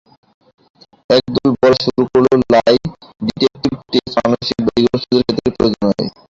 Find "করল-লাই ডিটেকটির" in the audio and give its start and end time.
2.11-3.75